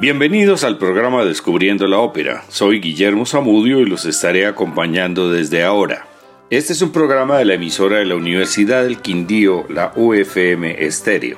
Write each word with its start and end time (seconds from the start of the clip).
Bienvenidos 0.00 0.64
al 0.64 0.78
programa 0.78 1.26
Descubriendo 1.26 1.86
la 1.86 1.98
Ópera. 1.98 2.42
Soy 2.48 2.80
Guillermo 2.80 3.26
Zamudio 3.26 3.80
y 3.80 3.84
los 3.84 4.06
estaré 4.06 4.46
acompañando 4.46 5.30
desde 5.30 5.62
ahora. 5.62 6.06
Este 6.48 6.72
es 6.72 6.80
un 6.80 6.90
programa 6.90 7.36
de 7.36 7.44
la 7.44 7.52
emisora 7.52 7.98
de 7.98 8.06
la 8.06 8.16
Universidad 8.16 8.84
del 8.84 9.02
Quindío, 9.02 9.66
la 9.68 9.92
UFM 9.96 10.86
Estéreo. 10.86 11.36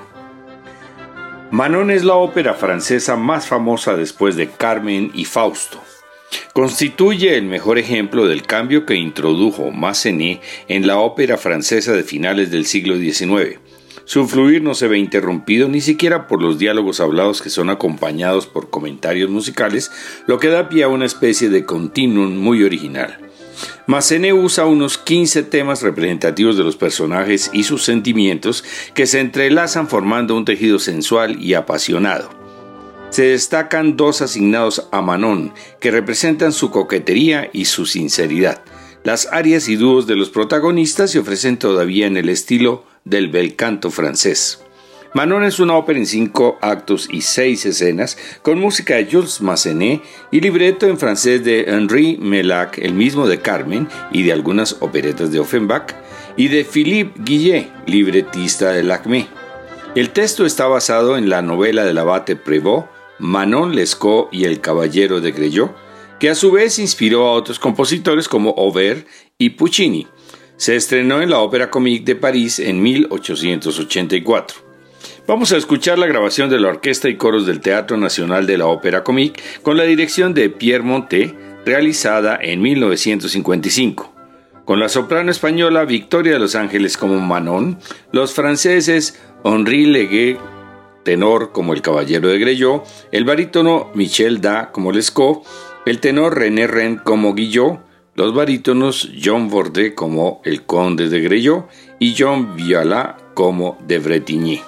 Manon 1.50 1.90
es 1.90 2.04
la 2.04 2.14
ópera 2.14 2.54
francesa 2.54 3.16
más 3.16 3.48
famosa 3.48 3.96
después 3.96 4.36
de 4.36 4.48
Carmen 4.48 5.10
y 5.12 5.24
Fausto. 5.24 5.82
Constituye 6.52 7.36
el 7.36 7.46
mejor 7.46 7.80
ejemplo 7.80 8.28
del 8.28 8.42
cambio 8.44 8.86
que 8.86 8.94
introdujo 8.94 9.72
Massenet 9.72 10.40
en 10.68 10.86
la 10.86 10.98
ópera 10.98 11.36
francesa 11.36 11.94
de 11.94 12.04
finales 12.04 12.52
del 12.52 12.66
siglo 12.66 12.96
XIX 12.96 13.58
su 14.04 14.26
fluir 14.26 14.62
no 14.62 14.74
se 14.74 14.88
ve 14.88 14.98
interrumpido 14.98 15.68
ni 15.68 15.80
siquiera 15.80 16.26
por 16.26 16.42
los 16.42 16.58
diálogos 16.58 17.00
hablados 17.00 17.42
que 17.42 17.50
son 17.50 17.70
acompañados 17.70 18.46
por 18.46 18.70
comentarios 18.70 19.30
musicales, 19.30 19.90
lo 20.26 20.38
que 20.38 20.48
da 20.48 20.68
pie 20.68 20.84
a 20.84 20.88
una 20.88 21.06
especie 21.06 21.48
de 21.48 21.64
continuum 21.64 22.36
muy 22.36 22.62
original. 22.62 23.18
Massenet 23.86 24.34
usa 24.34 24.66
unos 24.66 24.98
15 24.98 25.44
temas 25.44 25.82
representativos 25.82 26.56
de 26.56 26.64
los 26.64 26.76
personajes 26.76 27.50
y 27.52 27.64
sus 27.64 27.84
sentimientos 27.84 28.64
que 28.94 29.06
se 29.06 29.20
entrelazan 29.20 29.88
formando 29.88 30.36
un 30.36 30.44
tejido 30.44 30.78
sensual 30.78 31.40
y 31.40 31.54
apasionado. 31.54 32.30
Se 33.10 33.24
destacan 33.24 33.96
dos 33.96 34.22
asignados 34.22 34.88
a 34.90 35.02
Manon, 35.02 35.52
que 35.80 35.90
representan 35.90 36.52
su 36.52 36.70
coquetería 36.70 37.50
y 37.52 37.66
su 37.66 37.84
sinceridad. 37.84 38.62
Las 39.04 39.26
arias 39.32 39.68
y 39.68 39.76
dúos 39.76 40.06
de 40.06 40.16
los 40.16 40.30
protagonistas 40.30 41.10
se 41.10 41.18
ofrecen 41.18 41.58
todavía 41.58 42.06
en 42.06 42.16
el 42.16 42.28
estilo 42.28 42.84
del 43.04 43.28
bel 43.28 43.56
canto 43.56 43.90
francés. 43.90 44.62
Manon 45.14 45.44
es 45.44 45.60
una 45.60 45.74
ópera 45.74 45.98
en 45.98 46.06
cinco 46.06 46.58
actos 46.62 47.06
y 47.10 47.20
seis 47.20 47.66
escenas, 47.66 48.16
con 48.40 48.58
música 48.58 48.94
de 48.94 49.08
Jules 49.10 49.42
Massenet 49.42 50.00
y 50.30 50.40
libreto 50.40 50.86
en 50.86 50.96
francés 50.96 51.44
de 51.44 51.64
Henri 51.68 52.16
Melac, 52.16 52.78
el 52.78 52.94
mismo 52.94 53.28
de 53.28 53.40
Carmen 53.40 53.88
y 54.10 54.22
de 54.22 54.32
algunas 54.32 54.76
operetas 54.80 55.30
de 55.30 55.38
Offenbach, 55.38 55.94
y 56.36 56.48
de 56.48 56.64
Philippe 56.64 57.20
Guillet, 57.22 57.70
libretista 57.86 58.72
de 58.72 58.82
Lacmé. 58.82 59.28
El 59.94 60.10
texto 60.10 60.46
está 60.46 60.66
basado 60.66 61.18
en 61.18 61.28
la 61.28 61.42
novela 61.42 61.84
del 61.84 61.98
abate 61.98 62.34
Prévost, 62.34 62.88
Manon 63.18 63.74
Lescaut 63.74 64.32
y 64.32 64.44
el 64.44 64.62
Caballero 64.62 65.20
de 65.20 65.32
Greyot, 65.32 65.76
que 66.18 66.30
a 66.30 66.34
su 66.34 66.50
vez 66.52 66.78
inspiró 66.78 67.26
a 67.26 67.32
otros 67.32 67.58
compositores 67.58 68.28
como 68.28 68.54
Aubert 68.56 69.06
y 69.36 69.50
Puccini. 69.50 70.06
Se 70.62 70.76
estrenó 70.76 71.20
en 71.20 71.28
la 71.28 71.40
Ópera 71.40 71.70
Comique 71.70 72.04
de 72.04 72.14
París 72.14 72.60
en 72.60 72.80
1884. 72.80 74.58
Vamos 75.26 75.50
a 75.50 75.56
escuchar 75.56 75.98
la 75.98 76.06
grabación 76.06 76.50
de 76.50 76.60
la 76.60 76.68
orquesta 76.68 77.08
y 77.08 77.16
coros 77.16 77.46
del 77.46 77.58
Teatro 77.58 77.96
Nacional 77.96 78.46
de 78.46 78.58
la 78.58 78.66
Ópera 78.66 79.02
Comique 79.02 79.42
con 79.62 79.76
la 79.76 79.82
dirección 79.82 80.34
de 80.34 80.50
Pierre 80.50 80.84
Monté, 80.84 81.34
realizada 81.66 82.38
en 82.40 82.62
1955. 82.62 84.14
Con 84.64 84.78
la 84.78 84.88
soprano 84.88 85.32
española 85.32 85.84
Victoria 85.84 86.34
de 86.34 86.38
los 86.38 86.54
Ángeles 86.54 86.96
como 86.96 87.18
Manon, 87.18 87.80
los 88.12 88.32
franceses 88.32 89.20
Henri 89.42 89.86
Leguet, 89.86 90.38
tenor 91.02 91.50
como 91.50 91.72
el 91.74 91.82
Caballero 91.82 92.28
de 92.28 92.38
Greyot, 92.38 92.84
el 93.10 93.24
barítono 93.24 93.90
Michel 93.94 94.40
Da 94.40 94.70
como 94.70 94.92
Lescaut, 94.92 95.44
el 95.86 95.98
tenor 95.98 96.38
René 96.38 96.68
Ren 96.68 96.98
como 96.98 97.34
Guillot, 97.34 97.80
los 98.14 98.34
barítonos 98.34 99.10
John 99.22 99.48
Bordet 99.48 99.94
como 99.94 100.42
el 100.44 100.62
conde 100.62 101.08
de 101.08 101.20
Greyot 101.20 101.68
y 101.98 102.14
John 102.18 102.56
Viola 102.56 103.16
como 103.34 103.78
de 103.86 103.98
Bretigny. 103.98 104.60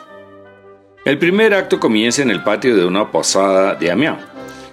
El 1.05 1.19
primer 1.19 1.53
acto 1.53 1.79
comienza 1.81 2.23
en 2.23 2.31
el 2.31 2.43
patio 2.43 2.75
de 2.75 2.87
una 2.87 3.11
posada 3.11 3.75
de 3.75 3.91
Amiens, 3.91 4.21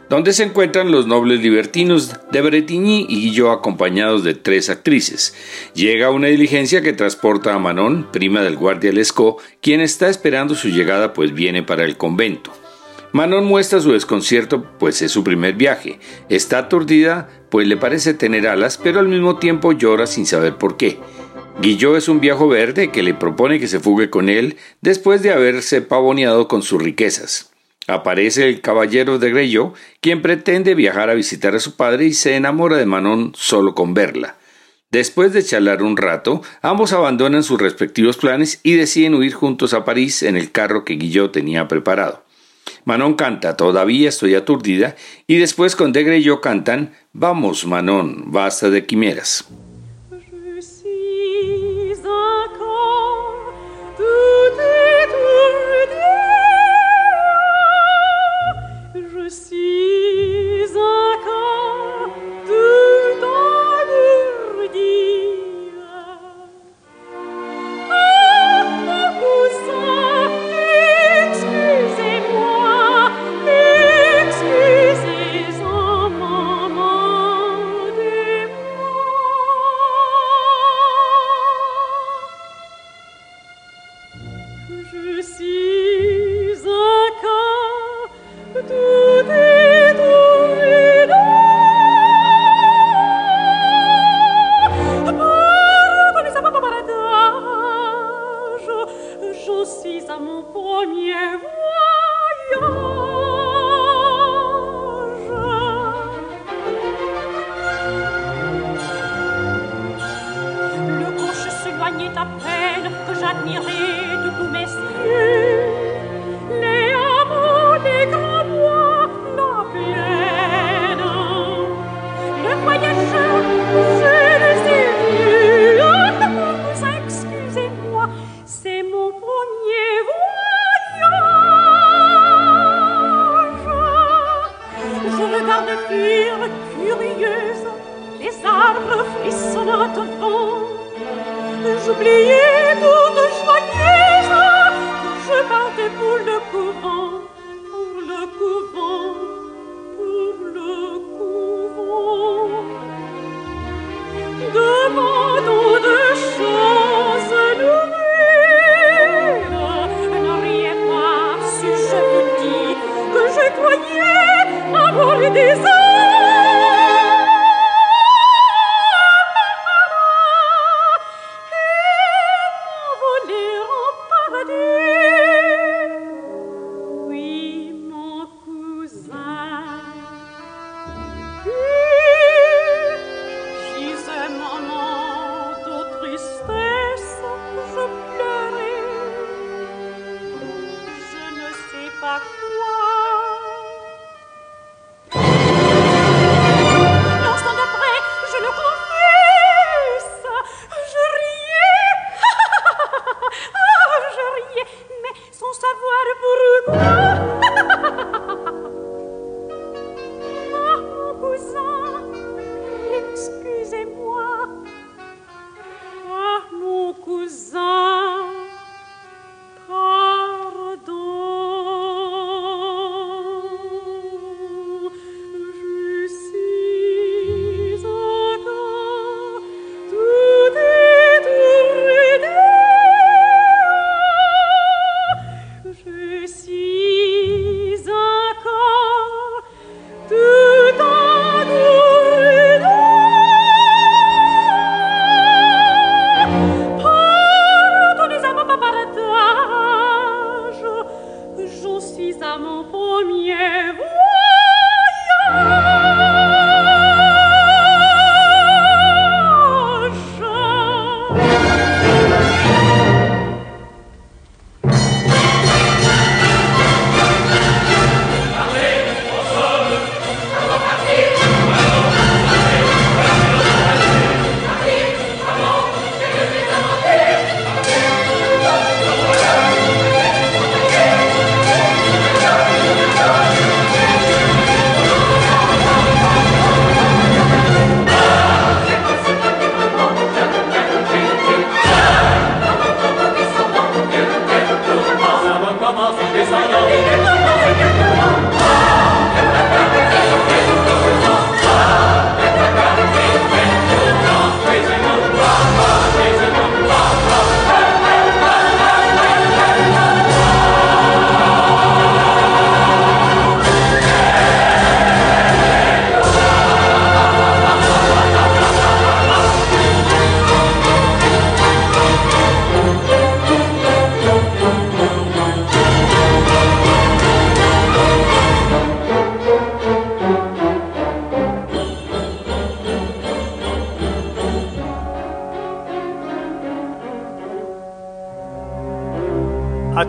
donde 0.10 0.32
se 0.32 0.44
encuentran 0.44 0.92
los 0.92 1.06
nobles 1.06 1.42
libertinos 1.42 2.16
de 2.32 2.42
Bretigny 2.42 3.06
y 3.10 3.16
Guillot 3.30 3.60
acompañados 3.60 4.24
de 4.24 4.34
tres 4.34 4.70
actrices. 4.70 5.36
Llega 5.74 6.10
una 6.10 6.28
diligencia 6.28 6.82
que 6.82 6.94
transporta 6.94 7.54
a 7.54 7.60
Manon, 7.60 8.08
prima 8.14 8.42
del 8.42 8.56
guardia 8.56 8.94
Lescaut, 8.94 9.42
quien 9.62 9.82
está 9.82 10.10
esperando 10.10 10.56
su 10.56 10.70
llegada 10.70 11.12
pues 11.12 11.34
viene 11.34 11.64
para 11.64 11.84
el 11.84 11.98
convento. 11.98 12.54
Manon 13.14 13.44
muestra 13.44 13.82
su 13.82 13.92
desconcierto, 13.92 14.64
pues 14.80 15.02
es 15.02 15.12
su 15.12 15.24
primer 15.24 15.56
viaje. 15.56 16.00
Está 16.30 16.60
aturdida, 16.60 17.30
pues 17.50 17.68
le 17.68 17.76
parece 17.76 18.14
tener 18.14 18.48
alas, 18.48 18.78
pero 18.78 19.00
al 19.00 19.10
mismo 19.10 19.38
tiempo 19.38 19.74
llora 19.74 20.08
sin 20.08 20.26
saber 20.26 20.56
por 20.56 20.78
qué. 20.78 20.98
Guillot 21.62 21.98
es 21.98 22.08
un 22.08 22.22
viejo 22.22 22.48
verde 22.48 22.90
que 22.90 23.04
le 23.04 23.14
propone 23.14 23.60
que 23.60 23.68
se 23.68 23.82
fugue 23.82 24.10
con 24.10 24.30
él 24.30 24.58
después 24.80 25.22
de 25.22 25.32
haberse 25.32 25.82
pavoneado 25.82 26.48
con 26.48 26.62
sus 26.62 26.82
riquezas. 26.82 27.52
Aparece 27.88 28.48
el 28.48 28.62
caballero 28.62 29.20
de 29.20 29.32
Greyot, 29.32 29.76
quien 30.00 30.22
pretende 30.22 30.74
viajar 30.74 31.10
a 31.10 31.14
visitar 31.14 31.54
a 31.56 31.60
su 31.60 31.76
padre 31.76 32.06
y 32.06 32.14
se 32.14 32.36
enamora 32.36 32.78
de 32.78 32.86
Manon 32.86 33.34
solo 33.36 33.76
con 33.76 33.94
verla. 33.94 34.38
Después 34.92 35.34
de 35.34 35.44
charlar 35.44 35.84
un 35.84 35.98
rato, 35.98 36.42
ambos 36.62 36.94
abandonan 36.94 37.44
sus 37.44 37.62
respectivos 37.62 38.18
planes 38.18 38.60
y 38.64 38.74
deciden 38.74 39.16
huir 39.16 39.34
juntos 39.34 39.74
a 39.74 39.84
París 39.84 40.24
en 40.24 40.38
el 40.38 40.52
carro 40.52 40.86
que 40.86 40.96
Guillot 40.96 41.32
tenía 41.32 41.68
preparado. 41.68 42.24
Manon 42.86 43.16
canta 43.16 43.56
Todavía 43.58 44.10
estoy 44.10 44.36
aturdida 44.36 44.96
y 45.28 45.38
después 45.38 45.76
con 45.76 45.92
Degre 45.92 46.20
y 46.20 46.24
yo 46.24 46.42
cantan 46.42 46.94
Vamos, 47.14 47.66
Manon, 47.66 48.32
basta 48.32 48.70
de 48.70 48.86
quimeras. 48.86 49.46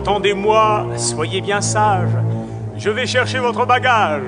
Attendez-moi, 0.03 0.85
soyez 0.97 1.39
bien 1.39 1.61
sage. 1.61 2.09
Je 2.75 2.89
vais 2.89 3.07
chercher 3.07 3.39
votre 3.39 3.65
bagage. 3.65 4.23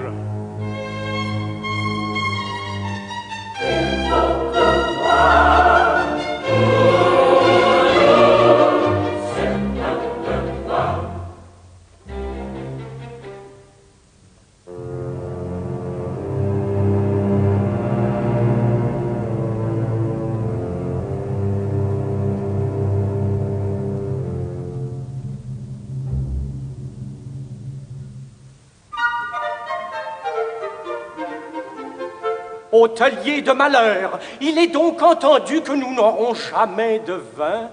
Hôtelier 32.82 33.42
de 33.42 33.52
malheur, 33.52 34.20
il 34.42 34.58
est 34.58 34.68
donc 34.68 35.02
entendu 35.02 35.62
que 35.62 35.72
nous 35.72 35.94
n'aurons 35.94 36.34
jamais 36.34 37.00
de 37.00 37.14
vin. 37.14 37.70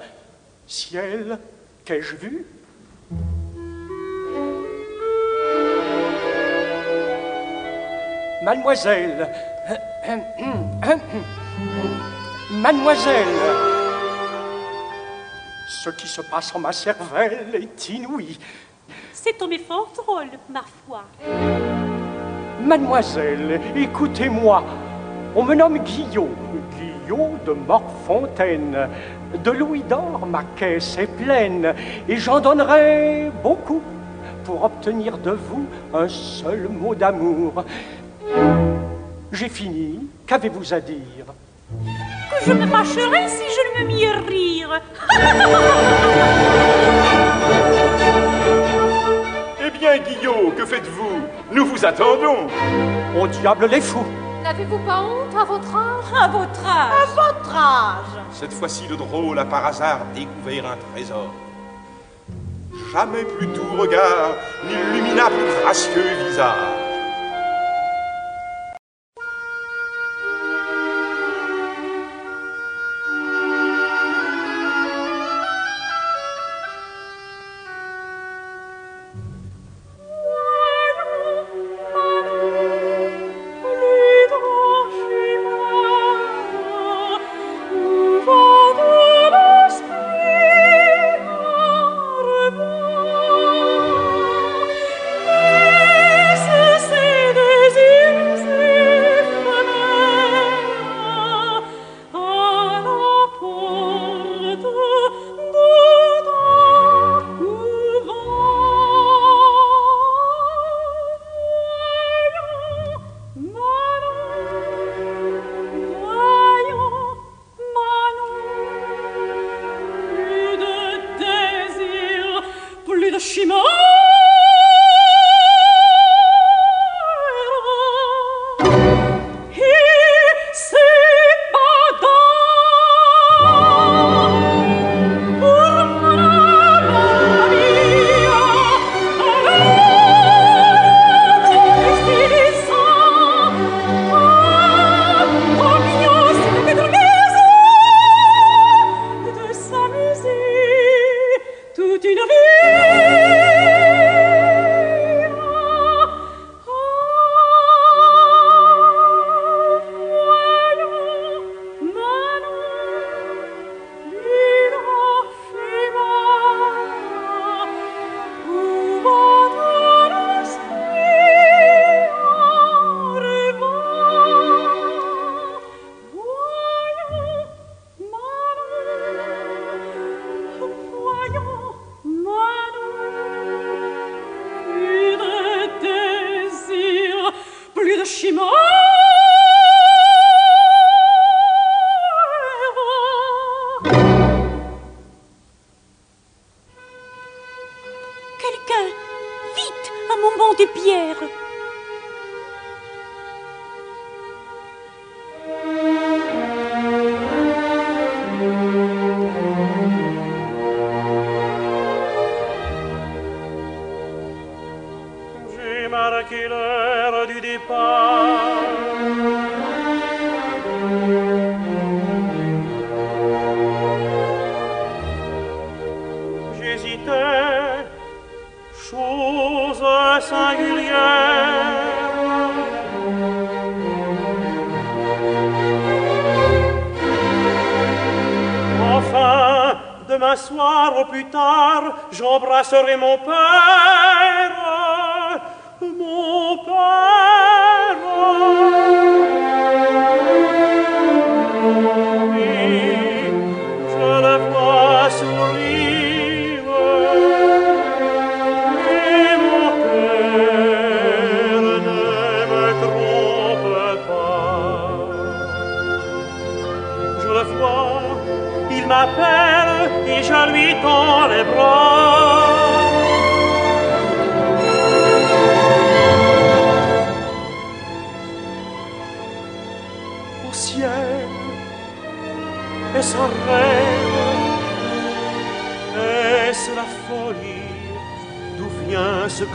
Ciel, 0.67 1.39
qu'ai-je 1.85 2.17
vu? 2.17 2.47
Mademoiselle, 8.43 9.29
mademoiselle, 12.51 13.27
ce 15.69 15.91
qui 15.91 16.09
se 16.09 16.23
passe 16.23 16.53
en 16.55 16.59
ma 16.59 16.73
cervelle 16.73 17.55
est 17.55 17.89
inouï. 17.89 18.37
C'est 19.13 19.39
tombé 19.39 19.59
fort 19.59 19.93
drôle, 19.97 20.31
ma 20.49 20.65
foi. 20.85 21.05
Mademoiselle, 22.61 23.61
écoutez-moi, 23.77 24.65
on 25.35 25.43
me 25.45 25.55
nomme 25.55 25.79
Guillaume, 25.79 26.29
Guillaume 26.79 27.39
de 27.47 27.53
Morfontaine. 27.53 28.89
De 29.43 29.51
louis 29.51 29.83
d'or, 29.83 30.27
ma 30.31 30.43
caisse 30.57 30.99
est 30.99 31.07
pleine, 31.07 31.75
et 32.09 32.17
j'en 32.19 32.39
donnerai 32.39 33.31
beaucoup 33.43 33.81
pour 34.45 34.65
obtenir 34.65 35.17
de 35.19 35.31
vous 35.31 35.65
un 35.95 36.09
seul 36.09 36.69
mot 36.69 36.95
d'amour. 36.95 37.65
J'ai 39.33 39.49
fini. 39.49 40.07
Qu'avez-vous 40.27 40.75
à 40.75 40.81
dire? 40.81 41.25
Que 42.31 42.45
je 42.47 42.53
me 42.53 42.67
fâcherai 42.67 43.29
si 43.29 43.45
je 43.49 43.81
ne 43.81 43.85
me 43.85 43.89
mis 43.89 44.05
à 44.05 44.19
rire. 44.21 44.81
eh 49.65 49.71
bien, 49.79 49.99
Guillaume, 49.99 50.55
que 50.55 50.67
faites-vous? 50.67 51.21
Nous 51.53 51.65
vous 51.65 51.87
attendons. 51.87 52.49
Au 53.19 53.27
diable 53.27 53.67
les 53.71 53.81
fous 53.81 54.07
N'avez-vous 54.43 54.79
pas 54.81 55.01
honte 55.01 55.35
à 55.37 55.45
votre 55.45 55.77
âge? 55.77 56.05
À 56.21 56.29
votre 56.29 56.67
âge 56.67 56.93
À 56.93 57.07
votre 57.33 57.57
âge 57.57 58.25
Cette 58.33 58.53
fois-ci, 58.53 58.89
le 58.89 58.97
drôle 58.97 59.39
a 59.39 59.45
par 59.45 59.67
hasard 59.67 60.01
découvert 60.15 60.67
un 60.67 60.77
trésor. 60.93 61.33
Jamais 62.93 63.25
plus 63.25 63.47
doux 63.47 63.77
regard 63.79 64.35
n'illumina 64.67 65.27
plus 65.27 65.63
gracieux 65.63 66.03
visage. 66.29 66.82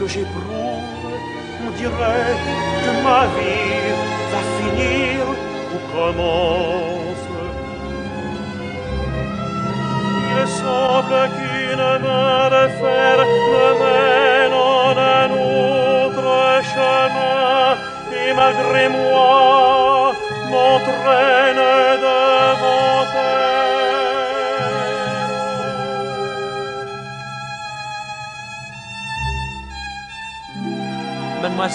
J'éprouve 0.08 1.18
On 1.66 1.70
dirait 1.76 2.34
que 2.82 2.92
ma 3.04 3.26
vie 3.34 3.57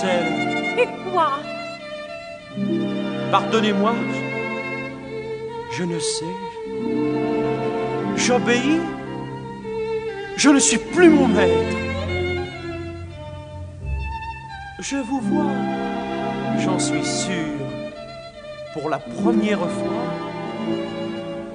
Et 0.05 0.87
quoi? 1.11 1.39
Pardonnez-moi, 3.31 3.93
je, 5.71 5.83
ne 5.83 5.99
sais. 5.99 6.25
J'obéis. 8.15 8.79
Je 10.35 10.49
ne 10.49 10.59
suis 10.59 10.77
plus 10.77 11.09
mon 11.09 11.27
maître. 11.27 11.77
Je 14.79 14.97
vous 14.97 15.21
vois, 15.21 15.55
j'en 16.59 16.77
suis 16.77 17.05
sûr, 17.05 17.55
pour 18.73 18.89
la 18.89 18.99
première 18.99 19.59
fois. 19.59 20.03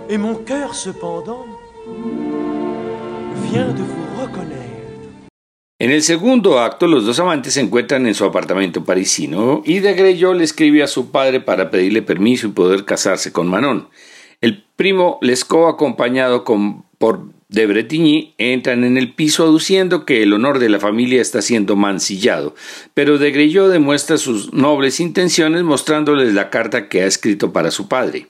Et 0.09 0.17
mon 0.17 0.35
cœur, 0.35 0.75
cependant, 0.75 1.45
vient 3.51 3.69
de 3.69 3.83
vous. 3.83 3.98
En 5.81 5.93
el 5.93 6.03
segundo 6.03 6.59
acto, 6.59 6.89
los 6.89 7.07
dos 7.07 7.21
amantes 7.21 7.55
se 7.55 7.61
encuentran 7.61 8.05
en 8.09 8.15
su 8.15 8.25
apartamento 8.25 8.85
parisino 8.85 9.63
y 9.65 9.79
de 9.79 9.95
Greyot 9.95 10.35
le 10.37 10.43
escribe 10.43 10.83
a 10.83 10.89
su 10.89 11.13
padre 11.13 11.41
para 11.41 11.71
pedirle 11.71 12.03
permiso 12.03 12.49
y 12.49 12.51
poder 12.51 12.85
casarse 12.85 13.31
con 13.31 13.47
Manon. 13.47 13.89
El 14.41 14.65
primo 14.75 15.19
Lescaut, 15.23 15.73
acompañado 15.73 16.43
por 16.99 17.27
de 17.49 17.67
Bretigny, 17.67 18.35
entran 18.39 18.83
en 18.83 18.99
el 18.99 19.15
piso 19.15 19.45
aduciendo 19.45 20.05
que 20.05 20.25
el 20.25 20.33
honor 20.33 20.59
de 20.59 20.69
la 20.69 20.81
familia 20.81 21.23
está 21.23 21.43
siendo 21.43 21.77
mancillado, 21.77 22.57
pero 22.93 23.19
de 23.19 23.31
Greyot 23.31 23.71
demuestra 23.71 24.19
sus 24.19 24.53
nobles 24.53 24.99
intenciones 24.99 25.63
mostrándoles 25.63 26.35
la 26.35 26.51
carta 26.51 26.89
que 26.89 27.03
ha 27.03 27.07
escrito 27.07 27.53
para 27.53 27.71
su 27.71 27.87
padre. 27.87 28.27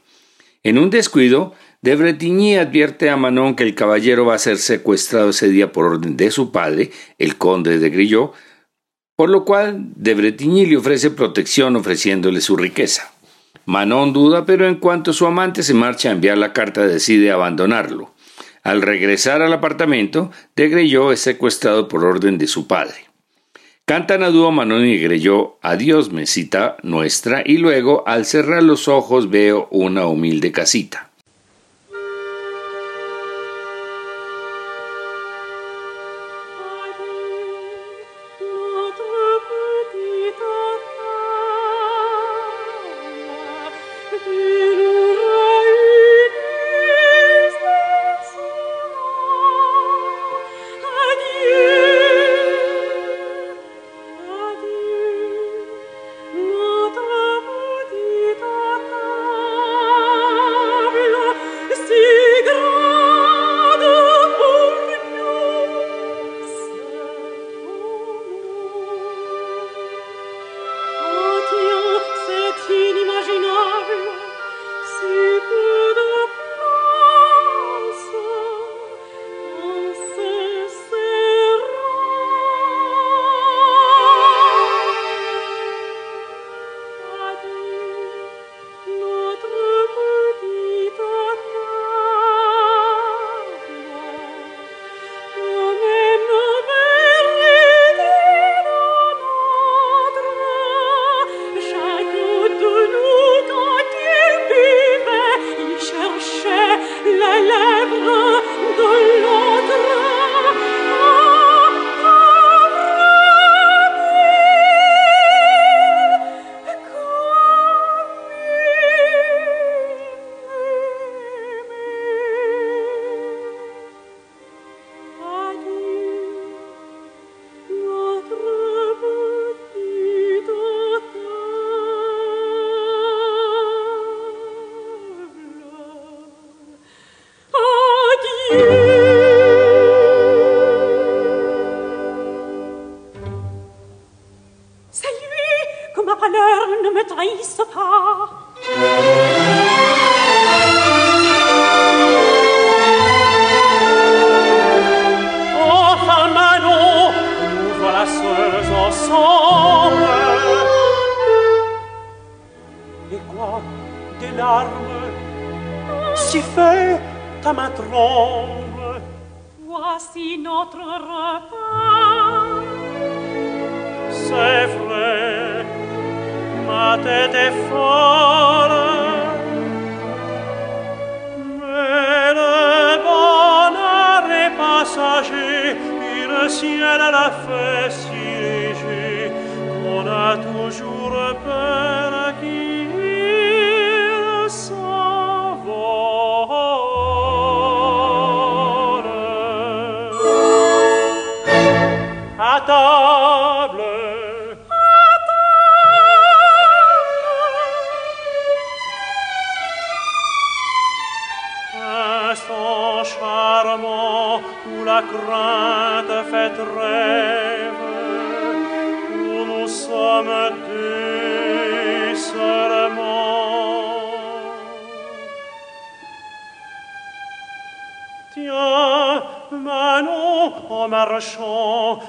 En 0.65 0.77
un 0.77 0.91
descuido, 0.91 1.55
de 1.81 1.95
Bretigny 1.95 2.57
advierte 2.57 3.09
a 3.09 3.17
Manon 3.17 3.55
que 3.55 3.63
el 3.63 3.75
caballero 3.75 4.25
va 4.25 4.35
a 4.35 4.39
ser 4.39 4.59
secuestrado 4.59 5.31
ese 5.31 5.49
día 5.49 5.71
por 5.71 5.87
orden 5.87 6.17
de 6.17 6.31
su 6.31 6.51
padre, 6.51 6.91
el 7.19 7.37
conde 7.37 7.79
de 7.79 7.91
Grillot, 7.91 8.33
por 9.15 9.31
lo 9.31 9.45
cual 9.45 9.87
de 9.95 10.15
Bretigny 10.15 10.67
le 10.67 10.77
ofrece 10.77 11.11
protección 11.11 11.77
ofreciéndole 11.77 12.41
su 12.41 12.57
riqueza. 12.57 13.13
Manon 13.65 14.13
duda, 14.13 14.45
pero 14.45 14.67
en 14.67 14.77
cuanto 14.77 15.13
su 15.13 15.27
amante 15.27 15.63
se 15.63 15.75
marcha 15.75 16.09
a 16.09 16.13
enviar 16.13 16.39
la 16.39 16.53
carta 16.53 16.87
decide 16.87 17.31
abandonarlo. 17.31 18.15
Al 18.65 18.83
regresar 18.83 19.41
al 19.43 19.53
apartamento, 19.53 20.33
de 20.57 20.69
Greyot 20.69 21.13
es 21.13 21.21
secuestrado 21.21 21.87
por 21.87 22.05
orden 22.05 22.39
de 22.39 22.47
su 22.49 22.67
padre. 22.67 23.07
Cantan 23.85 24.23
a 24.23 24.31
dúo 24.31 24.51
Manon 24.51 24.85
y 24.85 24.99
Greyot 24.99 25.59
Adiós, 25.63 26.13
mesita 26.13 26.77
nuestra, 26.83 27.43
y 27.45 27.59
luego, 27.59 28.03
al 28.07 28.25
cerrar 28.25 28.63
los 28.63 28.89
ojos, 28.89 29.31
veo 29.31 29.69
una 29.71 30.07
humilde 30.07 30.51
casita. 30.51 31.08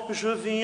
Je 0.09 0.35
viens 0.35 0.58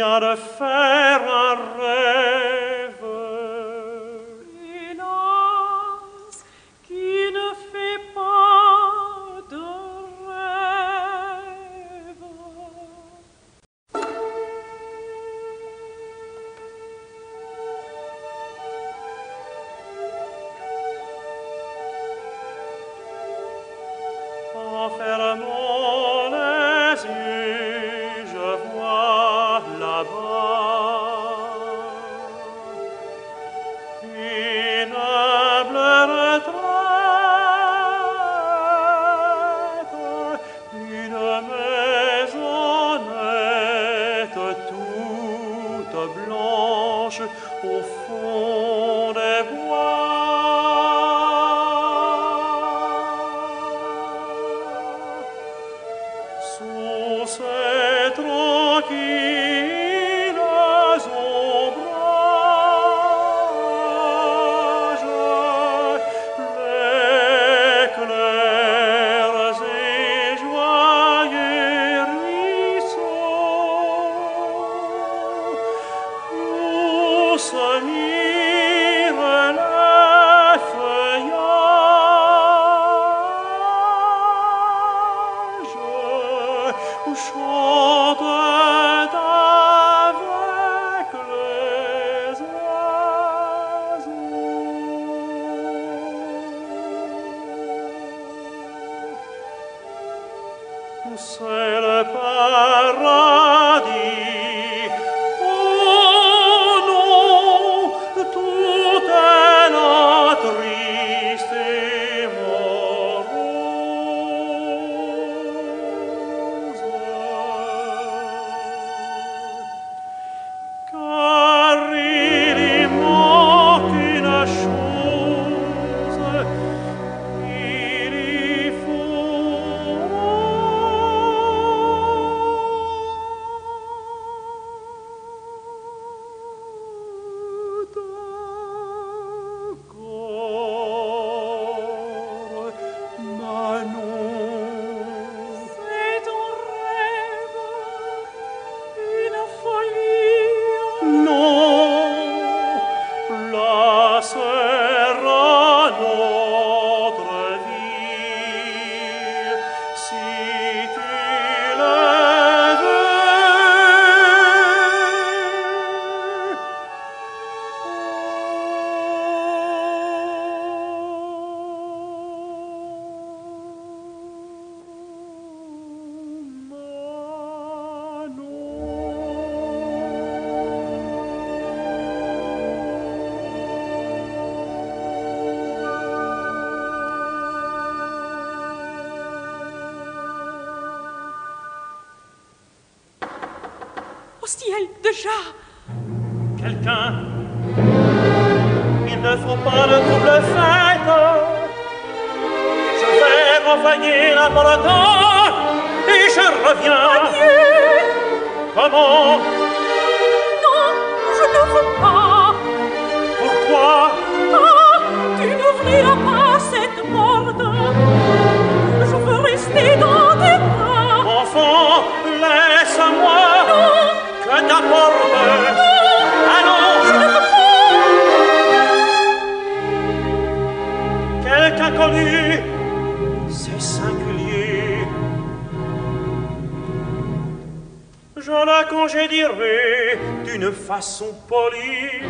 d'une 240.45 240.71
façon 240.71 241.25
polie. 241.47 242.21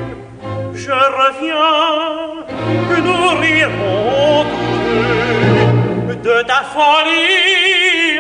Je 0.74 0.92
reviens, 0.92 2.46
nous 3.04 3.28
rirons 3.42 4.46
tous 6.08 6.16
deux 6.16 6.44
de 6.44 6.44
ta 6.44 6.64
folie. 6.74 8.20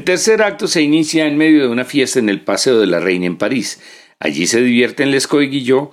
El 0.00 0.04
tercer 0.04 0.40
acto 0.40 0.66
se 0.66 0.80
inicia 0.80 1.26
en 1.26 1.36
medio 1.36 1.60
de 1.60 1.68
una 1.68 1.84
fiesta 1.84 2.18
en 2.18 2.30
el 2.30 2.40
Paseo 2.40 2.80
de 2.80 2.86
la 2.86 3.00
Reina 3.00 3.26
en 3.26 3.36
París. 3.36 3.82
Allí 4.18 4.46
se 4.46 4.62
divierten 4.62 5.10
Lescaut 5.10 5.42
y 5.42 5.48
Guillot, 5.48 5.90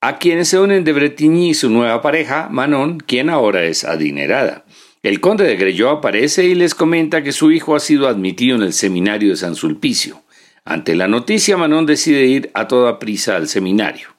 a 0.00 0.16
quienes 0.18 0.48
se 0.48 0.58
unen 0.58 0.84
de 0.84 0.94
Bretigny 0.94 1.50
y 1.50 1.54
su 1.54 1.68
nueva 1.68 2.00
pareja, 2.00 2.48
Manon, 2.50 2.98
quien 2.98 3.28
ahora 3.28 3.62
es 3.64 3.84
adinerada. 3.84 4.64
El 5.02 5.20
conde 5.20 5.44
de 5.44 5.56
Greyot 5.56 5.98
aparece 5.98 6.44
y 6.44 6.54
les 6.54 6.74
comenta 6.74 7.22
que 7.22 7.32
su 7.32 7.52
hijo 7.52 7.76
ha 7.76 7.80
sido 7.80 8.08
admitido 8.08 8.56
en 8.56 8.62
el 8.62 8.72
seminario 8.72 9.28
de 9.28 9.36
San 9.36 9.54
Sulpicio. 9.54 10.22
Ante 10.64 10.96
la 10.96 11.06
noticia, 11.06 11.58
Manon 11.58 11.84
decide 11.84 12.24
ir 12.24 12.50
a 12.54 12.68
toda 12.68 12.98
prisa 12.98 13.36
al 13.36 13.48
seminario. 13.48 14.11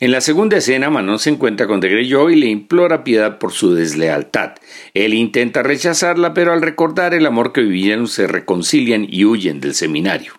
En 0.00 0.12
la 0.12 0.20
segunda 0.20 0.58
escena, 0.58 0.90
Manon 0.90 1.18
se 1.18 1.30
encuentra 1.30 1.66
con 1.66 1.80
de 1.80 2.02
y 2.02 2.36
le 2.36 2.46
implora 2.46 3.02
piedad 3.02 3.38
por 3.38 3.50
su 3.50 3.74
deslealtad. 3.74 4.52
Él 4.94 5.12
intenta 5.12 5.64
rechazarla, 5.64 6.34
pero 6.34 6.52
al 6.52 6.62
recordar 6.62 7.14
el 7.14 7.26
amor 7.26 7.52
que 7.52 7.62
vivían 7.62 8.06
se 8.06 8.28
reconcilian 8.28 9.06
y 9.10 9.24
huyen 9.24 9.60
del 9.60 9.74
seminario. 9.74 10.34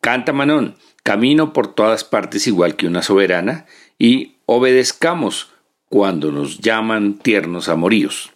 Canta 0.00 0.32
Manon, 0.32 0.74
camino 1.04 1.52
por 1.52 1.72
todas 1.72 2.02
partes 2.02 2.48
igual 2.48 2.74
que 2.74 2.88
una 2.88 3.02
soberana, 3.02 3.66
y 3.96 4.38
obedezcamos 4.46 5.52
cuando 5.88 6.32
nos 6.32 6.58
llaman 6.58 7.18
tiernos 7.18 7.68
amoríos. 7.68 8.32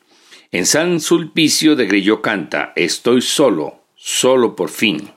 En 0.52 0.66
San 0.66 1.00
Sulpicio 1.00 1.74
de 1.74 1.86
Greyot 1.86 2.20
canta, 2.20 2.72
Estoy 2.76 3.22
solo, 3.22 3.82
solo 3.96 4.54
por 4.54 4.70
fin. 4.70 5.13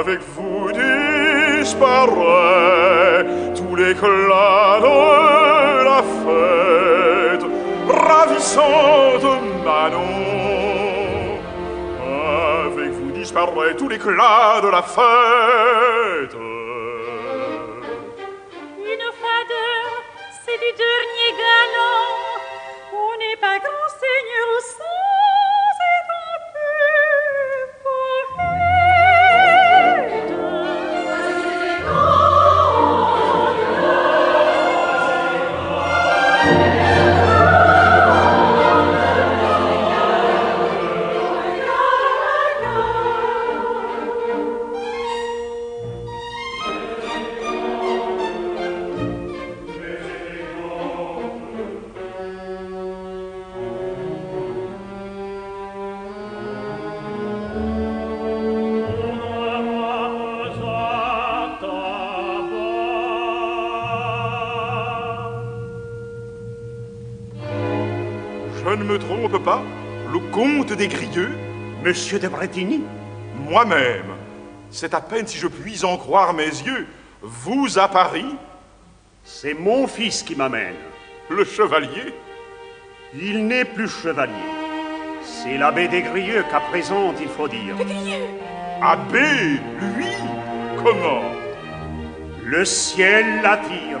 avec 0.00 0.20
vous 0.34 0.72
disparaît 1.60 2.08
tout 3.54 3.76
l'éclat 3.76 4.80
de 4.80 5.84
la 5.84 6.02
fête 6.22 7.44
ravissante 7.86 9.26
Manon. 9.62 10.12
Avec 12.64 12.90
vous 12.92 13.10
disparaît 13.12 13.74
tout 13.76 13.88
l'éclat 13.90 14.60
de 14.62 14.68
la 14.68 14.82
fête. 14.82 16.34
Une 18.92 19.06
fadeur, 19.22 19.88
c'est 20.44 20.58
du 20.64 20.72
dernier. 20.78 21.19
Des 70.80 70.88
Grieux 70.88 71.36
Monsieur 71.84 72.18
de 72.18 72.26
Bretigny 72.26 72.80
Moi-même. 73.36 74.14
C'est 74.70 74.94
à 74.94 75.02
peine 75.02 75.26
si 75.26 75.36
je 75.36 75.46
puis 75.46 75.84
en 75.84 75.98
croire 75.98 76.32
mes 76.32 76.46
yeux. 76.46 76.86
Vous 77.20 77.78
à 77.78 77.86
Paris 77.86 78.34
C'est 79.22 79.52
mon 79.52 79.86
fils 79.86 80.22
qui 80.22 80.34
m'amène. 80.34 80.80
Le 81.28 81.44
chevalier? 81.44 82.14
Il 83.14 83.46
n'est 83.46 83.66
plus 83.66 83.88
chevalier. 83.90 84.32
C'est 85.22 85.58
l'abbé 85.58 85.86
des 85.86 86.00
Grieux 86.00 86.44
qu'à 86.50 86.60
présent 86.60 87.12
il 87.20 87.28
faut 87.28 87.46
dire. 87.46 87.76
Abbé 88.80 89.60
Lui 89.82 90.06
Comment? 90.82 91.24
Le 92.42 92.64
ciel 92.64 93.42
l'attire. 93.42 94.00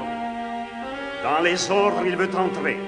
Dans 1.22 1.42
les 1.44 1.70
ordres, 1.70 2.04
il 2.06 2.16
veut 2.16 2.34
entrer. 2.34 2.78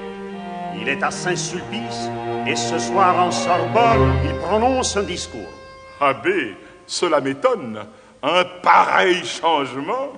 Il 0.81 0.89
est 0.89 1.03
à 1.03 1.11
Saint-Sulpice 1.11 2.09
et 2.47 2.57
ce 2.57 2.79
soir 2.79 3.19
en 3.19 3.31
Sorbonne, 3.31 4.15
il 4.25 4.35
prononce 4.37 4.97
un 4.97 5.03
discours. 5.03 5.53
Abbé, 6.01 6.57
cela 6.87 7.21
m'étonne. 7.21 7.87
Un 8.23 8.45
pareil 8.63 9.25
changement 9.25 10.13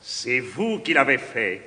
C'est 0.00 0.40
vous 0.40 0.80
qui 0.80 0.94
l'avez 0.94 1.18
fait, 1.18 1.62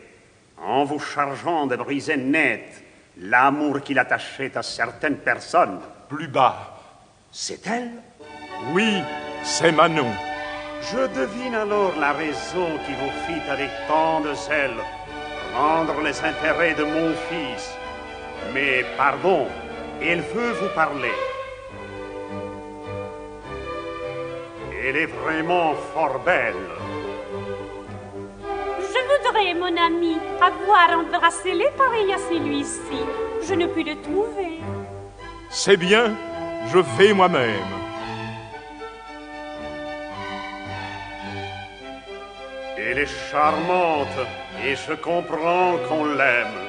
en 0.58 0.84
vous 0.84 1.00
chargeant 1.00 1.68
de 1.68 1.76
briser 1.76 2.18
net 2.18 2.84
l'amour 3.18 3.82
qu'il 3.82 4.00
attachait 4.00 4.58
à 4.58 4.64
certaines 4.64 5.18
personnes. 5.18 5.80
Plus 6.10 6.28
bas. 6.28 6.78
C'est 7.32 7.66
elle? 7.68 7.92
Oui, 8.74 9.02
c'est 9.44 9.72
Manon. 9.72 10.12
Je 10.82 11.08
devine 11.20 11.56
alors 11.56 11.94
la 12.00 12.14
raison 12.14 12.68
qui 12.86 12.94
vous 12.94 13.12
fit 13.26 13.50
avec 13.50 13.70
tant 13.88 14.22
de 14.22 14.34
zèle 14.34 14.82
rendre 15.56 16.02
les 16.02 16.20
intérêts 16.20 16.74
de 16.74 16.84
mon 16.84 17.14
fils. 17.30 17.76
Mais 18.54 18.86
pardon, 18.98 19.48
elle 20.02 20.22
veut 20.22 20.52
vous 20.54 20.74
parler. 20.76 21.12
Elle 24.84 24.98
est 24.98 25.06
vraiment 25.06 25.74
fort 25.94 26.20
belle. 26.20 26.54
Je 28.80 29.00
voudrais, 29.10 29.54
mon 29.54 29.76
ami, 29.78 30.18
avoir 30.42 31.00
embrassé 31.00 31.54
les 31.54 31.72
pareils 31.72 32.14
à 32.14 32.18
celui-ci. 32.18 33.00
Je 33.48 33.54
ne 33.54 33.68
puis 33.68 33.84
le 33.84 34.00
trouver. 34.02 34.60
C'est 35.50 35.78
bien, 35.78 36.16
je 36.68 36.80
vais 36.98 37.14
moi-même. 37.14 37.74
Elle 42.78 43.00
est 43.00 43.32
charmante 43.32 44.20
et 44.64 44.76
je 44.76 44.94
comprends 44.94 45.78
qu'on 45.88 46.06
l'aime. 46.06 46.65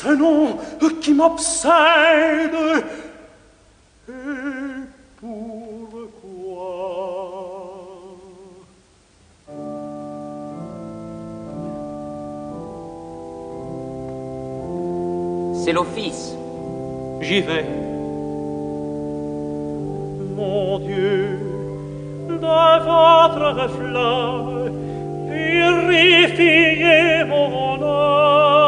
Ce 0.00 0.14
nom 0.14 0.58
qui 1.00 1.12
m'obsède. 1.12 1.70
Et 4.08 4.12
pourquoi? 5.20 5.98
C'est 15.64 15.72
l'office. 15.72 16.34
J'y 17.20 17.40
vais. 17.40 17.66
Mon 20.36 20.78
Dieu, 20.78 21.40
de 22.28 22.36
votre 22.36 23.46
reflet, 23.62 24.70
purifiez 25.28 27.24
mon 27.24 27.82
âme 27.82 28.67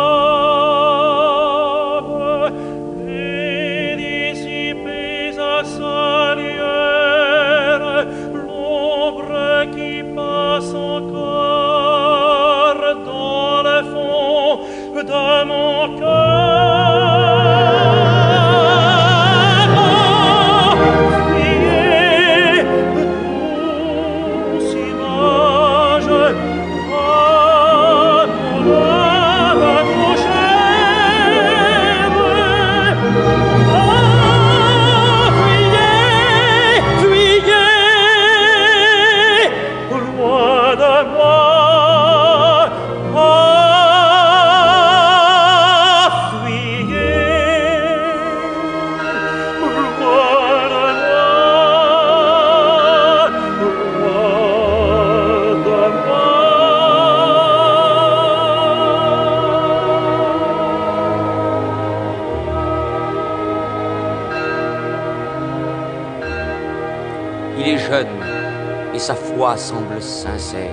semble 69.56 70.00
sincère. 70.00 70.70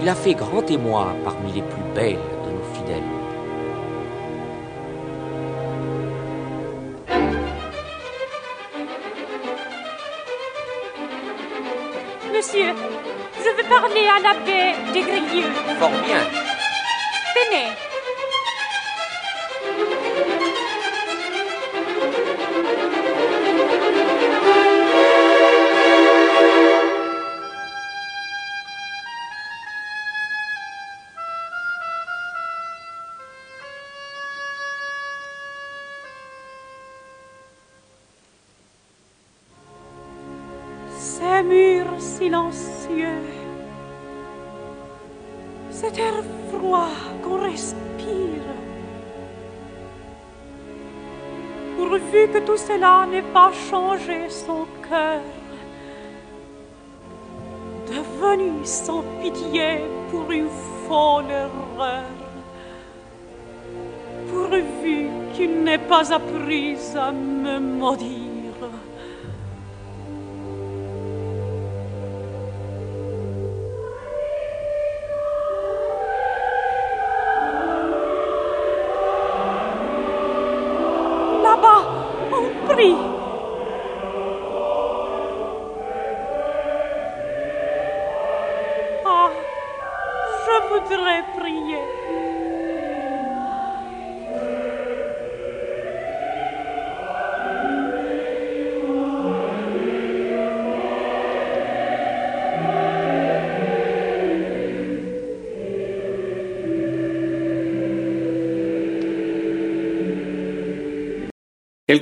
Il 0.00 0.08
a 0.08 0.14
fait 0.14 0.34
grand 0.34 0.62
témoin 0.62 1.14
parmi 1.24 1.52
les 1.52 1.62
plus 1.62 1.82
belles 1.94 2.16
de 2.44 2.50
nos 2.50 2.74
fidèles. 2.74 3.02
Monsieur, 12.32 12.72
je 13.36 13.50
veux 13.56 13.68
parler 13.68 14.06
à 14.06 14.20
l'abbé 14.20 14.92
des 14.92 15.00
Grelieux. 15.00 15.50
Fort 15.80 15.90
bien. 16.06 16.20
Tenez. 17.34 17.87
Pas 53.22 53.52
changé 53.70 54.28
son 54.28 54.66
cœur, 54.88 55.20
devenu 57.86 58.64
sans 58.64 59.02
pitié 59.20 59.80
pour 60.10 60.30
une 60.30 60.50
folle 60.86 61.30
erreur. 61.30 62.04
Pourvu 64.30 65.08
qu'il 65.34 65.62
n'ait 65.64 65.78
pas 65.78 66.12
appris 66.12 66.76
à 66.96 67.12
me 67.12 67.58
maudire 67.58 68.27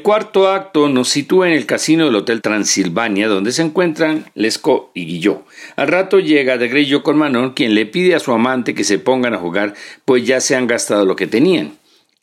cuarto 0.07 0.47
acto 0.47 0.89
nos 0.89 1.09
sitúa 1.09 1.49
en 1.49 1.55
el 1.55 1.67
casino 1.67 2.05
del 2.05 2.15
Hotel 2.15 2.41
Transilvania, 2.41 3.27
donde 3.27 3.51
se 3.51 3.63
encuentran 3.63 4.25
Lescaut 4.37 4.91
y 4.95 5.05
Guillot. 5.05 5.45
Al 5.75 5.89
rato 5.89 6.21
llega 6.21 6.59
de 6.59 6.69
Grello 6.69 7.03
con 7.03 7.19
Manon, 7.19 7.55
quien 7.55 7.75
le 7.75 7.87
pide 7.87 8.15
a 8.15 8.21
su 8.21 8.31
amante 8.31 8.73
que 8.73 8.85
se 8.85 9.01
pongan 9.01 9.35
a 9.35 9.39
jugar, 9.39 9.75
pues 10.05 10.25
ya 10.25 10.41
se 10.41 10.55
han 10.55 10.69
gastado 10.69 11.05
lo 11.07 11.17
que 11.17 11.27
tenían. 11.27 11.73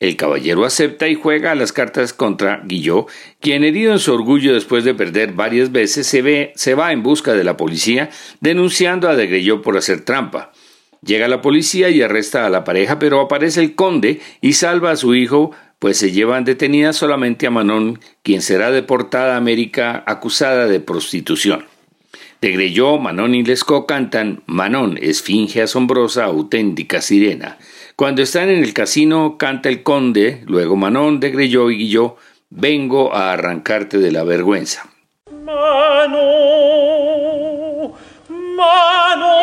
El 0.00 0.16
caballero 0.16 0.64
acepta 0.64 1.08
y 1.08 1.14
juega 1.14 1.52
a 1.52 1.54
las 1.54 1.74
cartas 1.74 2.14
contra 2.14 2.62
Guillot, 2.64 3.06
quien 3.38 3.64
herido 3.64 3.92
en 3.92 3.98
su 3.98 4.14
orgullo 4.14 4.54
después 4.54 4.84
de 4.84 4.94
perder 4.94 5.32
varias 5.32 5.70
veces 5.70 6.06
se, 6.06 6.22
ve, 6.22 6.54
se 6.56 6.74
va 6.74 6.90
en 6.90 7.02
busca 7.02 7.34
de 7.34 7.44
la 7.44 7.58
policía, 7.58 8.08
denunciando 8.40 9.10
a 9.10 9.14
de 9.14 9.26
Grello 9.26 9.60
por 9.60 9.76
hacer 9.76 10.06
trampa. 10.06 10.52
Llega 11.04 11.28
la 11.28 11.42
policía 11.42 11.90
y 11.90 12.00
arresta 12.00 12.46
a 12.46 12.50
la 12.50 12.64
pareja, 12.64 12.98
pero 12.98 13.20
aparece 13.20 13.60
el 13.60 13.74
conde 13.74 14.22
y 14.40 14.54
salva 14.54 14.92
a 14.92 14.96
su 14.96 15.14
hijo 15.14 15.50
pues 15.84 15.98
se 15.98 16.12
llevan 16.12 16.46
detenida 16.46 16.94
solamente 16.94 17.46
a 17.46 17.50
Manon, 17.50 18.00
quien 18.22 18.40
será 18.40 18.70
deportada 18.70 19.34
a 19.34 19.36
América 19.36 20.02
acusada 20.06 20.66
de 20.66 20.80
prostitución. 20.80 21.66
De 22.40 22.52
Greyó, 22.52 22.96
Manon 22.96 23.34
y 23.34 23.44
Lescaut 23.44 23.84
cantan 23.84 24.42
Manon, 24.46 24.98
esfinge 25.02 25.60
asombrosa, 25.60 26.24
auténtica 26.24 27.02
sirena. 27.02 27.58
Cuando 27.96 28.22
están 28.22 28.48
en 28.48 28.64
el 28.64 28.72
casino, 28.72 29.36
canta 29.36 29.68
el 29.68 29.82
conde, 29.82 30.42
luego 30.46 30.74
Manon, 30.74 31.20
de 31.20 31.30
Greyó 31.30 31.70
y 31.70 31.76
Guillot, 31.76 32.16
vengo 32.48 33.14
a 33.14 33.34
arrancarte 33.34 33.98
de 33.98 34.10
la 34.10 34.24
vergüenza. 34.24 34.88
Manon, 35.44 36.22
Manon, 38.30 39.33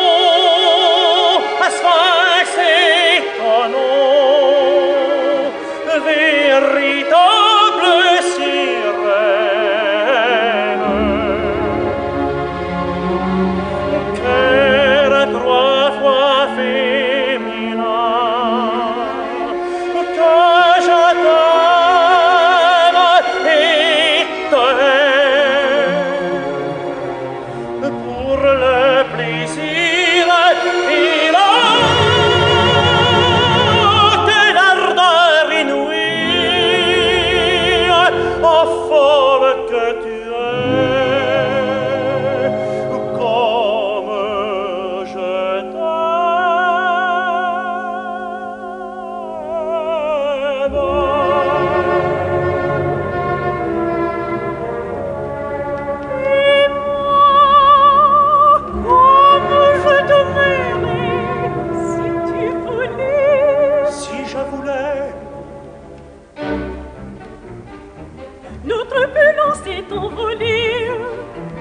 C'est 69.64 69.92
envolé. 69.94 70.90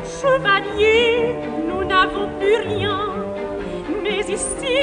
Chevalier, 0.05 1.34
nous 1.68 1.84
n'avons 1.84 2.28
plus 2.38 2.57
rien. 2.74 2.99
Mais 4.03 4.20
ici, 4.20 4.78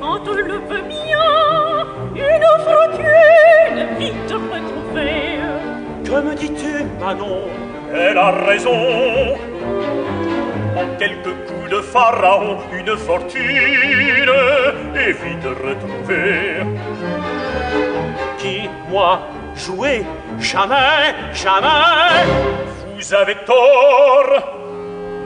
quand 0.00 0.26
on 0.26 0.34
le 0.34 0.58
veut 0.68 0.86
bien, 0.88 1.86
une 2.14 2.48
fortune 2.64 3.80
vite 3.98 4.32
retrouvée. 4.32 5.38
Que 6.04 6.20
me 6.20 6.34
dis-tu, 6.34 6.84
Manon? 6.98 7.42
Elle 7.94 8.18
a 8.18 8.30
raison. 8.30 8.78
En 10.76 10.86
quelques 10.98 11.34
coups 11.46 11.70
de 11.70 11.80
pharaon, 11.80 12.58
une 12.72 12.96
fortune 12.96 13.56
est 14.96 15.12
vite 15.12 15.44
retrouvée. 15.44 16.64
Qui, 18.38 18.68
moi, 18.88 19.20
jamais. 20.40 21.14
Vous 22.96 23.14
avez 23.14 23.36
tort. 23.46 24.32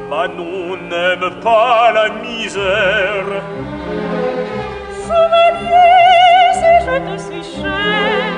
Manon 0.09 0.77
n'aime 0.77 1.41
pas 1.43 1.93
la 1.93 2.09
misère. 2.11 3.43
Chevalier, 5.03 6.53
si 6.61 6.73
je 6.85 6.97
te 7.07 7.15
suis 7.19 7.63
cher, 7.63 8.33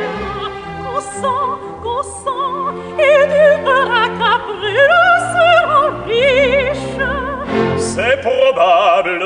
consent, 0.84 1.58
consent, 1.82 2.72
et 2.98 3.20
tu 3.32 3.46
verras 3.64 4.08
qu'après 4.18 4.86
nous 4.92 5.18
serons 5.36 5.90
riches. 6.06 7.06
C'est 7.78 8.20
probable. 8.20 9.24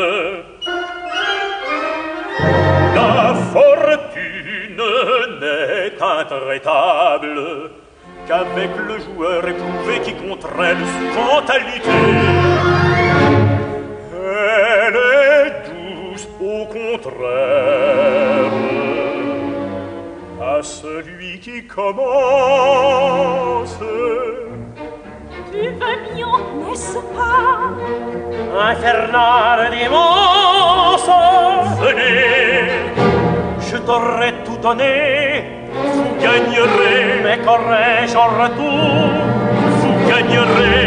La 2.95 3.35
fortune 3.53 4.10
n'est 5.41 6.01
intraitable 6.01 7.71
qu'avec 8.27 8.71
le 8.89 8.99
joueur 8.99 9.47
éprouvé 9.47 10.01
qui 10.05 10.15
contre 10.15 10.49
elle 10.61 10.85
fatalité. 11.15 11.91
Elle 14.13 14.97
est 14.97 15.53
douce 15.71 16.27
au 16.41 16.65
contraire 16.67 18.51
à 20.41 20.63
celui 20.63 21.39
qui 21.41 21.67
commence. 21.67 23.79
Tu 25.53 25.59
veux 25.59 25.73
bien, 26.15 26.33
n'est-ce 26.59 26.99
pas? 27.15 27.59
Infernal 28.71 29.59
démence 29.71 31.09
Venez, 31.81 32.69
je 33.61 33.77
t'aurais 33.79 34.30
donné 34.61 35.61
vous 35.73 36.15
gagnerez, 36.21 37.23
mais 37.23 37.39
qu'aurais-je 37.45 38.17
en 38.17 38.29
retour 38.43 39.11
Vous 39.81 40.09
gagnerez 40.09 40.80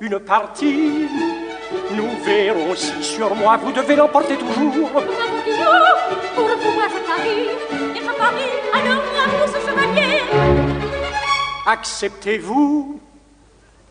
une 0.00 0.18
partie. 0.18 1.08
Nous 1.92 2.10
verrons 2.24 2.74
si 2.74 3.02
sur 3.02 3.34
moi 3.34 3.56
vous 3.56 3.72
devez 3.72 3.96
l'emporter 3.96 4.36
toujours. 4.36 4.90
Pour 6.34 6.46
vous, 6.46 6.72
moi 6.74 6.86
je 6.88 6.98
parie, 7.08 7.48
et 7.94 8.00
je 8.00 8.12
parie, 8.18 8.54
alors 8.72 9.02
moi 9.12 9.24
pour 9.38 9.48
ce 9.48 9.58
chevalier. 9.66 10.22
Acceptez-vous? 11.66 13.00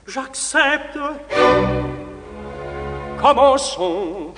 J'accepte. 0.07 0.99
Commençons. 3.21 4.33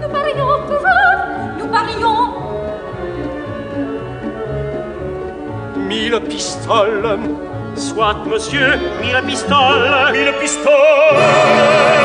Nous 0.00 0.08
parions 0.12 0.58
toujours, 0.66 1.20
nous 1.58 1.68
parions. 1.68 2.22
Mille 5.76 6.20
pistoles. 6.28 7.18
Soit, 7.92 8.24
monsieur, 8.24 8.78
mille 9.00 9.20
pistoles. 9.26 10.12
Mille 10.12 10.32
pistoles. 10.40 11.99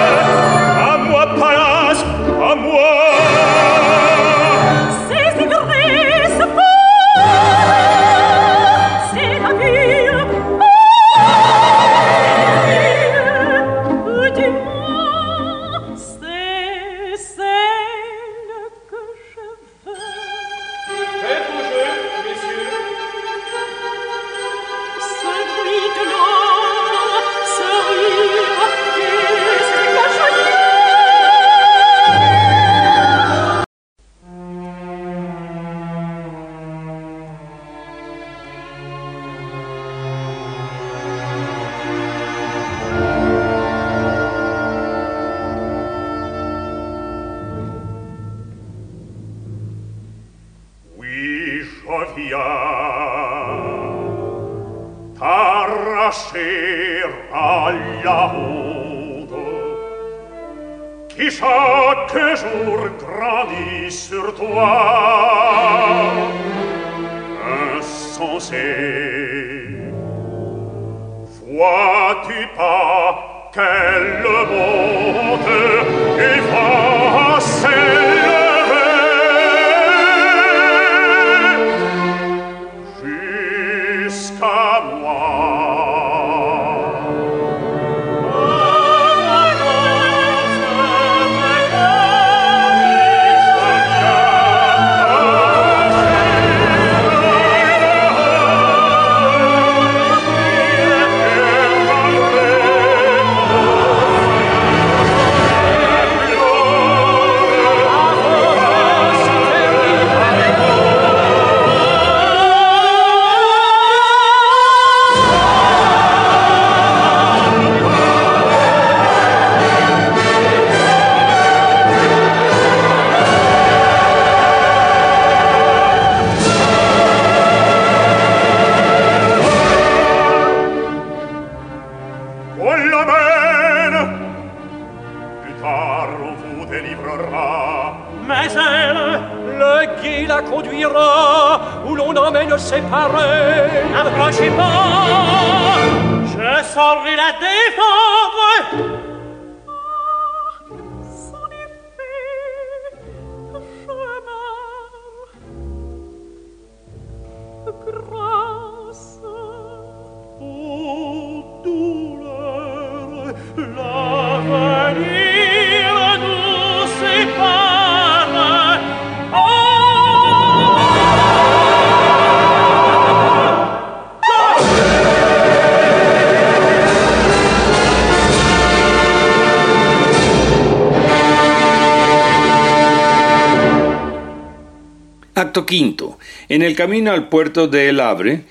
En 186.49 186.61
el 186.61 186.75
camino 186.75 187.11
al 187.11 187.29
puerto 187.29 187.67
de 187.67 187.89
El 187.89 187.99
Havre, 187.99 188.43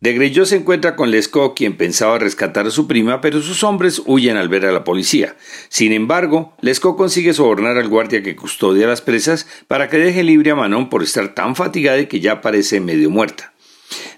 de 0.00 0.44
se 0.44 0.56
encuentra 0.56 0.94
con 0.94 1.10
Lescaut, 1.10 1.56
quien 1.56 1.76
pensaba 1.76 2.18
rescatar 2.18 2.66
a 2.66 2.70
su 2.70 2.86
prima, 2.86 3.20
pero 3.20 3.40
sus 3.40 3.64
hombres 3.64 4.02
huyen 4.04 4.36
al 4.36 4.48
ver 4.48 4.66
a 4.66 4.72
la 4.72 4.84
policía. 4.84 5.36
Sin 5.68 5.92
embargo, 5.92 6.54
Lescaut 6.60 6.96
consigue 6.96 7.32
sobornar 7.32 7.78
al 7.78 7.88
guardia 7.88 8.22
que 8.22 8.36
custodia 8.36 8.86
las 8.86 9.00
presas 9.00 9.46
para 9.68 9.88
que 9.88 9.98
deje 9.98 10.22
libre 10.22 10.50
a 10.50 10.54
Manon 10.54 10.90
por 10.90 11.02
estar 11.02 11.34
tan 11.34 11.56
fatigada 11.56 11.98
y 11.98 12.06
que 12.06 12.20
ya 12.20 12.40
parece 12.40 12.80
medio 12.80 13.10
muerta. 13.10 13.52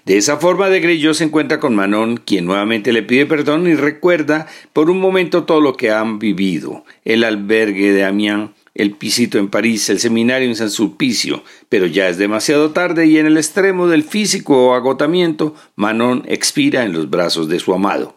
De 0.05 0.17
esa 0.17 0.37
forma, 0.37 0.69
de 0.69 1.13
se 1.13 1.23
encuentra 1.23 1.59
con 1.59 1.75
Manon, 1.75 2.17
quien 2.17 2.45
nuevamente 2.45 2.91
le 2.91 3.03
pide 3.03 3.25
perdón 3.25 3.67
y 3.67 3.75
recuerda 3.75 4.47
por 4.73 4.89
un 4.89 4.99
momento 4.99 5.43
todo 5.43 5.61
lo 5.61 5.77
que 5.77 5.91
han 5.91 6.19
vivido: 6.19 6.83
el 7.05 7.23
albergue 7.23 7.93
de 7.93 8.03
Amiens, 8.03 8.51
el 8.79 8.91
pisito 8.91 9.37
en 9.37 9.49
París, 9.49 9.89
el 9.89 9.99
seminario 9.99 10.47
en 10.47 10.55
San 10.55 10.69
Sulpicio, 10.69 11.43
pero 11.67 11.85
ya 11.85 12.07
es 12.07 12.17
demasiado 12.17 12.71
tarde 12.71 13.07
y 13.07 13.17
en 13.17 13.25
el 13.25 13.35
extremo 13.35 13.87
del 13.87 14.03
físico 14.03 14.73
agotamiento, 14.73 15.53
Manon 15.75 16.23
expira 16.27 16.85
en 16.85 16.93
los 16.93 17.09
brazos 17.09 17.49
de 17.49 17.59
su 17.59 17.73
amado. 17.73 18.15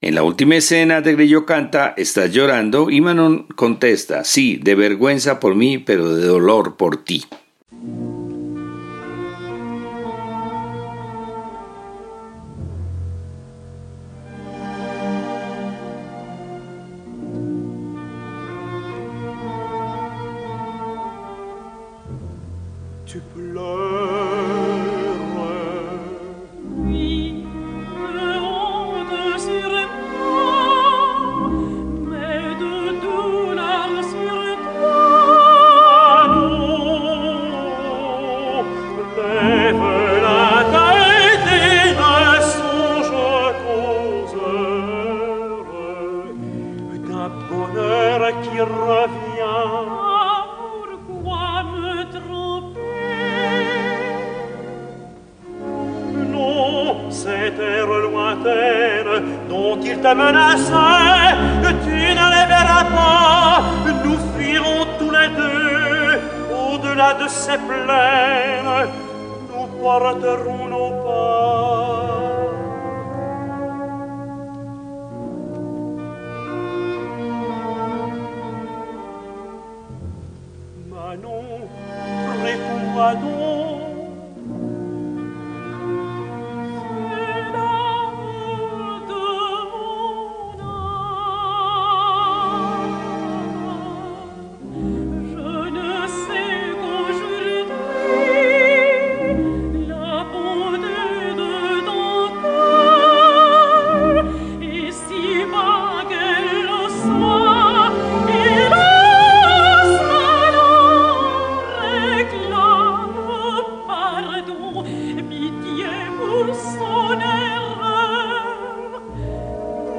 En 0.00 0.14
la 0.14 0.22
última 0.22 0.54
escena 0.54 1.00
de 1.00 1.14
Grello 1.14 1.46
canta 1.46 1.94
Estás 1.96 2.30
llorando 2.30 2.90
y 2.90 3.00
Manon 3.00 3.46
contesta 3.56 4.22
Sí, 4.22 4.60
de 4.62 4.76
vergüenza 4.76 5.40
por 5.40 5.56
mí, 5.56 5.78
pero 5.78 6.14
de 6.14 6.26
dolor 6.26 6.76
por 6.76 7.02
ti. 7.02 7.24
son 116.72 117.20
erreur. 117.20 119.02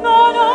Non, 0.04 0.34
non. 0.34 0.55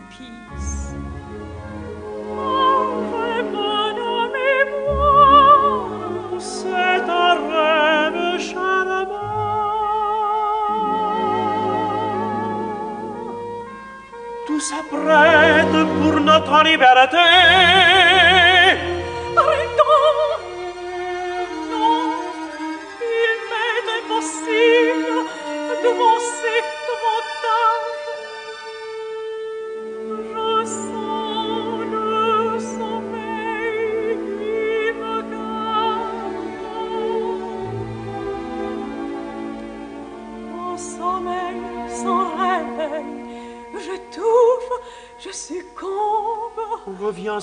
s'apprête 14.71 15.77
pour 16.01 16.21
notre 16.21 16.63
liberté. 16.63 18.40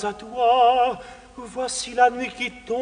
À 0.05 0.13
toi, 0.13 0.99
voici 1.37 1.95
la 1.95 2.11
nuit 2.11 2.31
qui 2.31 2.51
tombe, 2.51 2.77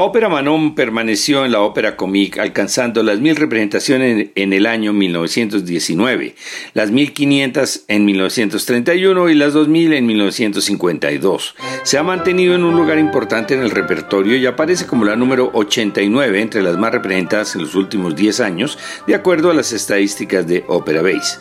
Ópera 0.10 0.28
Manon 0.28 0.74
permaneció 0.74 1.46
en 1.46 1.52
la 1.52 1.62
ópera 1.62 1.96
comique, 1.96 2.42
alcanzando 2.42 3.04
las 3.04 3.20
mil 3.20 3.36
representaciones 3.36 4.30
en 4.34 4.54
el 4.54 4.66
año 4.66 4.92
1919, 4.92 6.34
las 6.74 6.90
1500 6.90 7.84
en 7.88 8.06
1931 8.06 9.30
y 9.30 9.36
las 9.36 9.54
2000 9.54 9.94
en 9.94 10.06
1952. 10.08 11.56
Se 11.84 12.00
ha 12.00 12.04
mantenido 12.04 12.56
en 12.56 12.64
un 12.64 12.76
lugar 12.76 12.98
importante 12.98 13.54
en 13.54 13.62
el 13.62 13.70
repertorio 13.70 14.36
y 14.36 14.48
aparece 14.48 14.88
como 14.88 15.06
la 15.06 15.16
número 15.16 15.52
89 15.54 16.42
entre 16.42 16.64
las 16.64 16.76
más 16.76 16.92
representadas 16.92 17.54
en 17.54 17.62
los 17.62 17.76
últimos 17.76 18.16
10 18.16 18.40
años, 18.40 18.80
de 19.06 19.14
acuerdo 19.14 19.52
a 19.52 19.54
las 19.54 19.74
estadísticas 19.74 20.48
de 20.48 20.64
Opera 20.68 21.04
Base. 21.04 21.38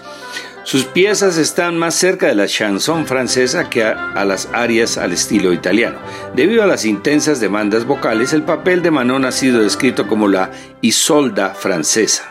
Sus 0.69 0.85
piezas 0.85 1.39
están 1.39 1.79
más 1.79 1.95
cerca 1.95 2.27
de 2.27 2.35
la 2.35 2.47
chanson 2.47 3.07
francesa 3.07 3.71
que 3.71 3.85
a, 3.85 4.23
las 4.27 4.51
arias 4.53 4.99
al 4.99 5.15
estilo 5.15 5.55
italiano. 5.55 5.99
Debido 6.37 6.63
a 6.63 6.67
las 6.67 6.85
intensas 6.85 7.41
demandas 7.41 7.87
vocales, 7.87 8.35
el 8.35 8.43
papel 8.43 8.83
de 8.83 8.91
Manon 8.91 9.25
ha 9.25 9.33
sido 9.33 9.63
descrito 9.63 10.07
como 10.07 10.29
la 10.29 10.51
Isolda 10.83 11.55
francesa. 11.55 12.31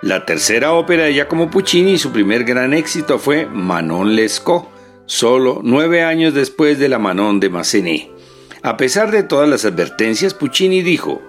La 0.00 0.24
tercera 0.24 0.72
ópera 0.72 1.04
de 1.04 1.12
Giacomo 1.12 1.50
Puccini 1.50 1.92
y 1.92 1.98
su 1.98 2.10
primer 2.10 2.44
gran 2.44 2.72
éxito 2.72 3.18
fue 3.18 3.44
Manon 3.44 4.16
Lescaut, 4.16 4.68
solo 5.04 5.60
nueve 5.62 6.04
años 6.04 6.32
después 6.32 6.78
de 6.78 6.88
la 6.88 6.98
Manon 6.98 7.38
de 7.38 7.50
Massenet. 7.50 8.10
A 8.62 8.78
pesar 8.78 9.10
de 9.10 9.24
todas 9.24 9.46
las 9.46 9.66
advertencias, 9.66 10.32
Puccini 10.32 10.80
dijo, 10.80 11.20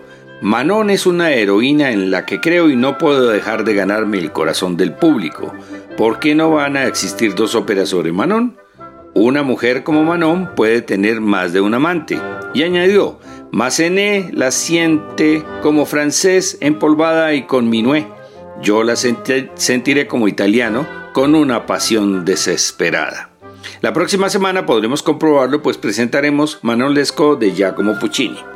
Manon 0.43 0.89
es 0.89 1.05
una 1.05 1.31
heroína 1.31 1.91
en 1.91 2.11
la 2.11 2.25
que 2.25 2.41
creo 2.41 2.69
y 2.69 2.75
no 2.75 2.97
puedo 2.97 3.29
dejar 3.29 3.63
de 3.63 3.75
ganarme 3.75 4.17
el 4.17 4.33
corazón 4.33 4.75
del 4.75 4.91
público. 4.91 5.53
¿Por 5.95 6.19
qué 6.19 6.35
no 6.35 6.51
van 6.51 6.75
a 6.75 6.85
existir 6.85 7.33
dos 7.33 7.55
óperas 7.55 7.87
sobre 7.87 8.11
Manon? 8.11 8.57
Una 9.13 9.41
mujer 9.41 9.85
como 9.85 10.03
Manon 10.03 10.53
puede 10.53 10.81
tener 10.81 11.21
más 11.21 11.53
de 11.53 11.61
un 11.61 11.73
amante. 11.73 12.19
Y 12.53 12.63
añadió, 12.63 13.21
Massenet 13.51 14.33
la 14.33 14.51
siente 14.51 15.45
como 15.61 15.85
francés 15.85 16.57
empolvada 16.59 17.33
y 17.33 17.43
con 17.43 17.69
minué. 17.69 18.05
Yo 18.61 18.83
la 18.83 18.97
sentiré 18.97 20.07
como 20.07 20.27
italiano, 20.27 20.85
con 21.13 21.35
una 21.35 21.65
pasión 21.65 22.25
desesperada. 22.25 23.29
La 23.79 23.93
próxima 23.93 24.29
semana 24.29 24.65
podremos 24.65 25.03
comprobarlo, 25.03 25.61
pues 25.61 25.77
presentaremos 25.77 26.59
Manon 26.63 26.93
Lescaut 26.93 27.39
de 27.39 27.53
Giacomo 27.53 27.97
Puccini. 27.97 28.52